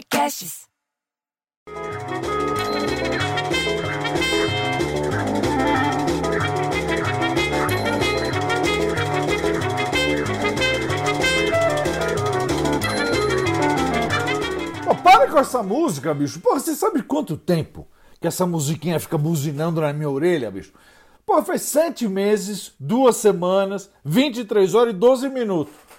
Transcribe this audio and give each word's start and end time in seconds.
Podcasts. 0.00 0.66
Pô, 14.84 14.94
para 14.94 15.28
com 15.28 15.38
essa 15.38 15.62
música, 15.62 16.14
bicho. 16.14 16.40
Porra, 16.40 16.60
você 16.60 16.74
sabe 16.74 17.02
quanto 17.02 17.36
tempo 17.36 17.86
que 18.18 18.26
essa 18.26 18.46
musiquinha 18.46 18.98
fica 18.98 19.18
buzinando 19.18 19.82
na 19.82 19.92
minha 19.92 20.08
orelha, 20.08 20.50
bicho? 20.50 20.72
Pô, 21.26 21.42
faz 21.42 21.62
sete 21.62 22.08
meses, 22.08 22.72
duas 22.80 23.16
semanas, 23.16 23.90
23 24.04 24.74
horas 24.74 24.94
e 24.94 24.96
12 24.96 25.28
minutos. 25.28 25.89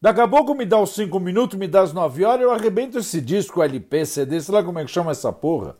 Daqui 0.00 0.20
a 0.20 0.28
pouco 0.28 0.54
me 0.54 0.66
dá 0.66 0.78
os 0.78 0.94
5 0.94 1.18
minutos, 1.18 1.58
me 1.58 1.66
dá 1.66 1.80
as 1.80 1.92
9 1.92 2.24
horas, 2.24 2.42
eu 2.42 2.52
arrebento 2.52 2.98
esse 2.98 3.20
disco 3.20 3.62
LP, 3.62 4.04
CD, 4.04 4.40
sei 4.40 4.54
lá 4.54 4.62
como 4.62 4.78
é 4.78 4.84
que 4.84 4.90
chama 4.90 5.10
essa 5.10 5.32
porra. 5.32 5.76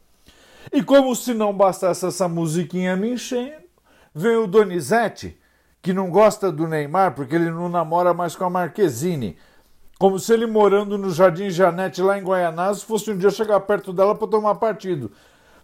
E 0.72 0.82
como 0.82 1.14
se 1.14 1.34
não 1.34 1.52
bastasse 1.52 2.06
essa 2.06 2.26
musiquinha 2.26 2.96
me 2.96 3.12
enchendo, 3.12 3.66
vem 4.14 4.36
o 4.36 4.46
Donizete, 4.46 5.38
que 5.82 5.92
não 5.92 6.10
gosta 6.10 6.50
do 6.50 6.66
Neymar 6.66 7.14
porque 7.14 7.34
ele 7.34 7.50
não 7.50 7.68
namora 7.68 8.14
mais 8.14 8.34
com 8.34 8.44
a 8.44 8.50
Marquezine. 8.50 9.36
Como 9.98 10.18
se 10.18 10.32
ele 10.32 10.46
morando 10.46 10.98
no 10.98 11.10
Jardim 11.10 11.48
Janete 11.50 12.02
lá 12.02 12.18
em 12.18 12.24
Guaianazes 12.24 12.82
fosse 12.82 13.10
um 13.10 13.16
dia 13.16 13.30
chegar 13.30 13.60
perto 13.60 13.92
dela 13.92 14.14
para 14.14 14.28
tomar 14.28 14.56
partido. 14.56 15.12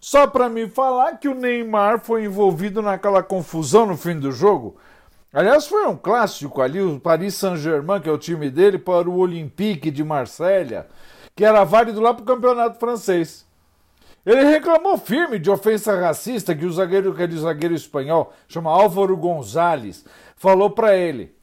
Só 0.00 0.26
para 0.26 0.48
me 0.48 0.68
falar 0.68 1.18
que 1.18 1.28
o 1.28 1.34
Neymar 1.34 2.00
foi 2.00 2.24
envolvido 2.24 2.82
naquela 2.82 3.22
confusão 3.22 3.86
no 3.86 3.96
fim 3.96 4.18
do 4.18 4.30
jogo. 4.30 4.76
Aliás, 5.32 5.66
foi 5.66 5.86
um 5.86 5.96
clássico 5.96 6.60
ali, 6.60 6.82
o 6.82 7.00
Paris 7.00 7.34
Saint-Germain, 7.36 8.00
que 8.00 8.08
é 8.08 8.12
o 8.12 8.18
time 8.18 8.50
dele, 8.50 8.76
para 8.76 9.08
o 9.08 9.16
Olympique 9.16 9.90
de 9.90 10.04
Marselha, 10.04 10.86
que 11.34 11.42
era 11.42 11.64
válido 11.64 12.00
lá 12.00 12.12
para 12.12 12.22
o 12.22 12.26
campeonato 12.26 12.78
francês. 12.78 13.46
Ele 14.26 14.44
reclamou 14.44 14.98
firme 14.98 15.38
de 15.38 15.50
ofensa 15.50 15.98
racista 15.98 16.54
que 16.54 16.66
o 16.66 16.72
zagueiro, 16.72 17.12
aquele 17.12 17.36
zagueiro 17.38 17.74
espanhol, 17.74 18.32
chama 18.46 18.70
Álvaro 18.70 19.16
Gonzalez, 19.16 20.04
falou 20.36 20.68
para 20.68 20.94
ele. 20.94 21.34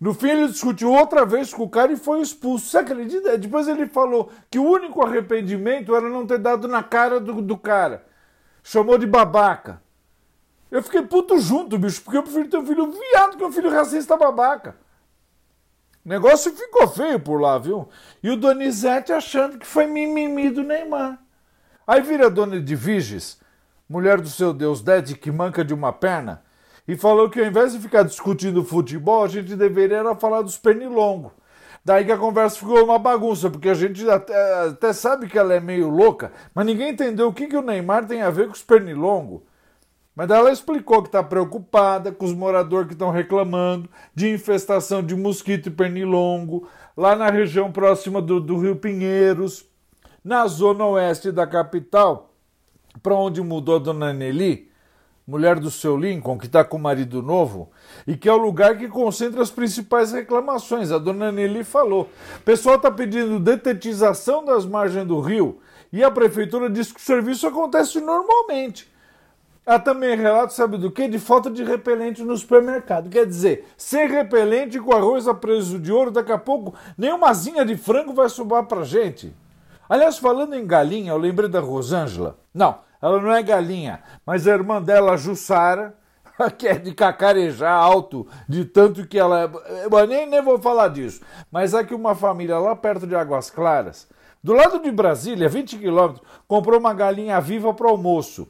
No 0.00 0.14
fim, 0.14 0.28
ele 0.28 0.48
discutiu 0.48 0.92
outra 0.92 1.26
vez 1.26 1.52
com 1.52 1.64
o 1.64 1.68
cara 1.68 1.92
e 1.92 1.96
foi 1.96 2.20
expulso. 2.20 2.66
Você 2.66 2.78
acredita? 2.78 3.36
Depois 3.36 3.66
ele 3.66 3.86
falou 3.86 4.30
que 4.50 4.58
o 4.58 4.64
único 4.64 5.04
arrependimento 5.04 5.94
era 5.94 6.08
não 6.08 6.26
ter 6.26 6.38
dado 6.38 6.68
na 6.68 6.82
cara 6.82 7.20
do, 7.20 7.42
do 7.42 7.58
cara. 7.58 8.06
Chamou 8.62 8.96
de 8.96 9.06
babaca. 9.06 9.82
Eu 10.70 10.82
fiquei 10.82 11.02
puto 11.02 11.38
junto, 11.38 11.78
bicho, 11.78 12.02
porque 12.02 12.16
eu 12.16 12.22
prefiro 12.22 12.48
ter 12.48 12.58
um 12.58 12.66
filho 12.66 12.90
viado 12.90 13.36
que 13.36 13.44
um 13.44 13.52
filho 13.52 13.70
racista 13.70 14.16
babaca. 14.16 14.76
O 16.04 16.08
negócio 16.08 16.52
ficou 16.52 16.88
feio 16.88 17.18
por 17.20 17.40
lá, 17.40 17.58
viu? 17.58 17.88
E 18.22 18.30
o 18.30 18.36
Donizete 18.36 19.12
achando 19.12 19.58
que 19.58 19.66
foi 19.66 19.86
mimimi 19.86 20.48
do 20.48 20.62
Neymar. 20.62 21.18
Aí 21.86 22.00
vira 22.00 22.26
a 22.26 22.30
dona 22.30 22.60
de 22.60 22.74
Viges, 22.76 23.40
mulher 23.88 24.20
do 24.20 24.28
seu 24.28 24.54
Deus 24.54 24.80
Dede, 24.80 25.16
que 25.16 25.30
manca 25.30 25.64
de 25.64 25.74
uma 25.74 25.92
perna, 25.92 26.42
e 26.86 26.96
falou 26.96 27.28
que 27.28 27.40
ao 27.40 27.46
invés 27.46 27.72
de 27.72 27.80
ficar 27.80 28.04
discutindo 28.04 28.64
futebol, 28.64 29.24
a 29.24 29.28
gente 29.28 29.56
deveria 29.56 30.14
falar 30.14 30.42
dos 30.42 30.56
pernilongos. 30.56 31.32
Daí 31.84 32.04
que 32.04 32.12
a 32.12 32.16
conversa 32.18 32.58
ficou 32.58 32.84
uma 32.84 32.98
bagunça, 32.98 33.50
porque 33.50 33.68
a 33.68 33.74
gente 33.74 34.08
até, 34.08 34.68
até 34.68 34.92
sabe 34.92 35.26
que 35.26 35.38
ela 35.38 35.52
é 35.52 35.60
meio 35.60 35.88
louca, 35.88 36.32
mas 36.54 36.64
ninguém 36.64 36.90
entendeu 36.90 37.28
o 37.28 37.32
que, 37.32 37.46
que 37.46 37.56
o 37.56 37.62
Neymar 37.62 38.06
tem 38.06 38.22
a 38.22 38.30
ver 38.30 38.46
com 38.46 38.52
os 38.52 38.62
pernilongos. 38.62 39.42
Mas 40.14 40.28
ela 40.30 40.50
explicou 40.50 41.02
que 41.02 41.08
está 41.08 41.22
preocupada 41.22 42.12
com 42.12 42.24
os 42.24 42.34
moradores 42.34 42.88
que 42.88 42.94
estão 42.94 43.10
reclamando 43.10 43.88
de 44.14 44.28
infestação 44.28 45.02
de 45.02 45.14
mosquito 45.14 45.68
e 45.68 45.70
pernilongo 45.70 46.68
lá 46.96 47.14
na 47.14 47.30
região 47.30 47.70
próxima 47.70 48.20
do, 48.20 48.40
do 48.40 48.58
Rio 48.58 48.76
Pinheiros, 48.76 49.64
na 50.22 50.46
zona 50.46 50.84
oeste 50.84 51.30
da 51.32 51.46
capital, 51.46 52.34
para 53.02 53.14
onde 53.14 53.40
mudou 53.40 53.76
a 53.76 53.78
dona 53.78 54.12
Nelly, 54.12 54.68
mulher 55.26 55.60
do 55.60 55.70
seu 55.70 55.96
Lincoln, 55.96 56.36
que 56.36 56.46
está 56.46 56.64
com 56.64 56.76
o 56.76 56.80
marido 56.80 57.22
novo, 57.22 57.70
e 58.04 58.16
que 58.16 58.28
é 58.28 58.32
o 58.32 58.36
lugar 58.36 58.76
que 58.76 58.88
concentra 58.88 59.40
as 59.40 59.50
principais 59.50 60.10
reclamações. 60.10 60.90
A 60.90 60.98
dona 60.98 61.30
Nelly 61.30 61.62
falou. 61.62 62.10
O 62.36 62.40
pessoal 62.40 62.76
está 62.76 62.90
pedindo 62.90 63.38
detetização 63.38 64.44
das 64.44 64.66
margens 64.66 65.06
do 65.06 65.20
rio 65.20 65.60
e 65.92 66.02
a 66.02 66.10
prefeitura 66.10 66.68
diz 66.68 66.90
que 66.90 67.00
o 67.00 67.02
serviço 67.02 67.46
acontece 67.46 68.00
normalmente. 68.00 68.89
Há 69.70 69.78
também 69.78 70.16
relato, 70.16 70.52
sabe 70.52 70.76
do 70.76 70.90
que? 70.90 71.06
De 71.06 71.20
falta 71.20 71.48
de 71.48 71.62
repelente 71.62 72.24
no 72.24 72.36
supermercado. 72.36 73.08
Quer 73.08 73.24
dizer, 73.24 73.68
sem 73.76 74.08
repelente 74.08 74.80
com 74.80 74.92
arroz 74.92 75.28
a 75.28 75.32
preço 75.32 75.78
de 75.78 75.92
ouro, 75.92 76.10
daqui 76.10 76.32
a 76.32 76.38
pouco 76.38 76.74
nenhuma 76.98 77.28
asinha 77.28 77.64
de 77.64 77.76
frango 77.76 78.12
vai 78.12 78.28
sobrar 78.28 78.64
pra 78.64 78.82
gente. 78.82 79.32
Aliás, 79.88 80.18
falando 80.18 80.56
em 80.56 80.66
galinha, 80.66 81.12
eu 81.12 81.16
lembrei 81.16 81.48
da 81.48 81.60
Rosângela. 81.60 82.36
Não, 82.52 82.78
ela 83.00 83.22
não 83.22 83.30
é 83.30 83.40
galinha, 83.44 84.02
mas 84.26 84.44
a 84.48 84.50
irmã 84.50 84.82
dela, 84.82 85.12
a 85.12 85.16
Jussara, 85.16 85.94
que 86.58 86.66
é 86.66 86.74
de 86.74 86.92
cacarejar 86.92 87.72
alto, 87.72 88.26
de 88.48 88.64
tanto 88.64 89.06
que 89.06 89.20
ela. 89.20 89.52
Eu 89.88 90.06
nem, 90.08 90.28
nem 90.28 90.42
vou 90.42 90.58
falar 90.58 90.88
disso. 90.88 91.20
Mas 91.48 91.74
é 91.74 91.84
que 91.84 91.94
uma 91.94 92.16
família 92.16 92.58
lá 92.58 92.74
perto 92.74 93.06
de 93.06 93.14
Águas 93.14 93.52
Claras, 93.52 94.08
do 94.42 94.52
lado 94.52 94.82
de 94.82 94.90
Brasília, 94.90 95.48
20 95.48 95.78
quilômetros, 95.78 96.26
comprou 96.48 96.80
uma 96.80 96.92
galinha 96.92 97.40
viva 97.40 97.72
para 97.72 97.88
almoço. 97.88 98.48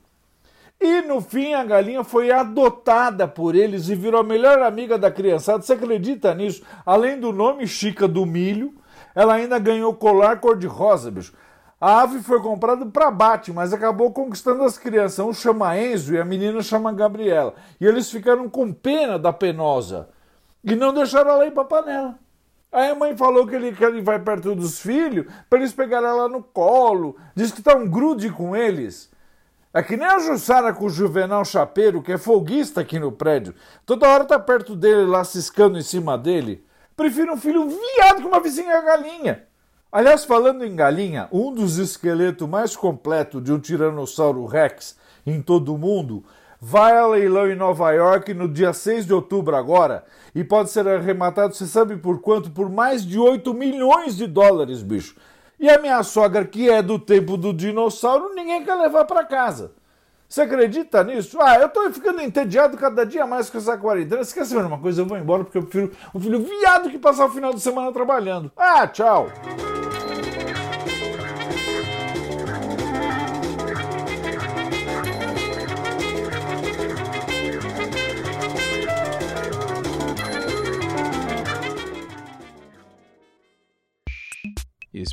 E 0.81 1.03
no 1.03 1.21
fim 1.21 1.53
a 1.53 1.63
galinha 1.63 2.03
foi 2.03 2.31
adotada 2.31 3.29
por 3.29 3.55
eles 3.55 3.91
e 3.91 3.95
virou 3.95 4.21
a 4.21 4.25
melhor 4.25 4.63
amiga 4.63 4.97
da 4.97 5.11
criançada. 5.11 5.63
Você 5.63 5.75
acredita 5.75 6.35
nisso? 6.35 6.63
Além 6.87 7.21
do 7.21 7.33
nome 7.33 7.67
Chica 7.67 8.09
do 8.09 8.25
Milho, 8.25 8.75
ela 9.15 9.35
ainda 9.35 9.59
ganhou 9.59 9.93
colar 9.95 10.41
cor-de-rosa, 10.41 11.11
bicho. 11.11 11.35
A 11.79 12.03
ave 12.03 12.21
foi 12.21 12.41
comprada 12.41 12.85
para 12.87 13.09
abate, 13.09 13.53
mas 13.53 13.73
acabou 13.73 14.11
conquistando 14.11 14.63
as 14.65 14.79
crianças. 14.79 15.19
Um 15.19 15.33
chama 15.33 15.79
Enzo 15.79 16.15
e 16.15 16.21
a 16.21 16.25
menina 16.25 16.63
chama 16.63 16.93
Gabriela. 16.93 17.55
E 17.81 17.87
eles 17.87 18.11
ficaram 18.11 18.49
com 18.49 18.73
pena 18.73 19.19
da 19.19 19.33
penosa. 19.33 20.09
E 20.63 20.75
não 20.75 20.93
deixaram 20.93 21.31
ela 21.31 21.47
ir 21.47 21.53
para 21.53 21.65
panela. 21.65 22.19
Aí 22.73 22.91
a 22.91 22.95
mãe 22.95 23.17
falou 23.17 23.47
que 23.47 23.55
ele, 23.55 23.73
que 23.73 23.85
ele 23.85 24.01
vai 24.01 24.19
perto 24.19 24.55
dos 24.55 24.81
filhos 24.81 25.27
para 25.49 25.59
eles 25.59 25.73
pegarem 25.73 26.09
ela 26.09 26.29
no 26.29 26.43
colo. 26.43 27.17
Diz 27.35 27.51
que 27.51 27.63
tá 27.63 27.75
um 27.75 27.89
grude 27.89 28.31
com 28.31 28.55
eles. 28.55 29.11
É 29.73 29.85
que 29.85 29.97
nem 29.97 30.07
a 30.07 30.19
Jussara 30.19 30.73
com 30.73 30.87
o 30.87 30.91
Juvenal 30.91 31.45
Chapeiro, 31.45 32.03
que 32.03 32.11
é 32.11 32.19
folguista 32.19 32.81
aqui 32.81 32.99
no 32.99 33.13
prédio. 33.13 33.55
Toda 33.87 34.09
hora 34.09 34.25
tá 34.25 34.37
perto 34.37 34.75
dele 34.75 35.07
lá 35.07 35.23
ciscando 35.23 35.79
em 35.79 35.83
cima 35.83 36.19
dele. 36.19 36.65
Prefiro 36.97 37.35
um 37.35 37.37
filho 37.37 37.69
viado 37.69 38.21
que 38.21 38.27
uma 38.27 38.41
vizinha 38.41 38.81
galinha. 38.83 39.45
Aliás, 39.93 40.25
falando 40.25 40.65
em 40.65 40.75
galinha, 40.75 41.29
um 41.31 41.53
dos 41.53 41.79
esqueletos 41.79 42.49
mais 42.49 42.75
completos 42.75 43.45
de 43.45 43.53
um 43.53 43.61
Tiranossauro 43.61 44.45
Rex 44.45 44.97
em 45.25 45.41
todo 45.41 45.73
o 45.73 45.79
mundo 45.79 46.25
vai 46.61 46.99
a 46.99 47.07
leilão 47.07 47.49
em 47.49 47.55
Nova 47.55 47.93
York 47.93 48.35
no 48.35 48.49
dia 48.49 48.73
6 48.73 49.07
de 49.07 49.15
outubro 49.15 49.55
agora 49.57 50.05
e 50.35 50.43
pode 50.45 50.71
ser 50.71 50.87
arrematado, 50.87 51.55
você 51.55 51.67
sabe 51.67 51.97
por 51.97 52.21
quanto? 52.21 52.51
Por 52.51 52.69
mais 52.69 53.07
de 53.07 53.19
8 53.19 53.55
milhões 53.55 54.17
de 54.17 54.27
dólares, 54.27 54.83
bicho. 54.83 55.17
E 55.60 55.69
a 55.69 55.78
minha 55.78 56.03
sogra, 56.03 56.43
que 56.47 56.71
é 56.71 56.81
do 56.81 56.98
tempo 56.98 57.37
do 57.37 57.53
dinossauro, 57.53 58.34
ninguém 58.34 58.65
quer 58.65 58.75
levar 58.76 59.04
para 59.04 59.26
casa. 59.26 59.72
Você 60.26 60.41
acredita 60.43 61.04
nisso? 61.04 61.38
Ah, 61.38 61.59
eu 61.59 61.69
tô 61.69 61.91
ficando 61.93 62.22
entediado 62.22 62.78
cada 62.78 63.04
dia 63.04 63.26
mais 63.26 63.50
com 63.50 63.59
essa 63.59 63.76
quarentena. 63.76 64.25
Você 64.25 64.32
quer 64.32 64.47
saber 64.47 64.65
uma 64.65 64.78
coisa? 64.78 65.03
Eu 65.03 65.06
vou 65.06 65.19
embora 65.19 65.44
porque 65.44 65.59
eu 65.59 65.62
prefiro 65.62 65.93
um 66.15 66.21
filho 66.21 66.43
viado 66.43 66.88
que 66.88 66.98
passar 66.98 67.26
o 67.26 67.31
final 67.31 67.53
de 67.53 67.60
semana 67.60 67.93
trabalhando. 67.93 68.50
Ah, 68.56 68.87
tchau! 68.87 69.28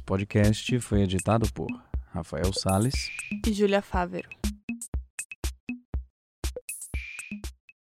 Esse 0.08 0.14
podcast 0.16 0.80
foi 0.80 1.02
editado 1.02 1.52
por 1.52 1.68
Rafael 2.14 2.54
Sales 2.54 3.12
e 3.46 3.52
Júlia 3.52 3.82
Fávero. 3.82 4.30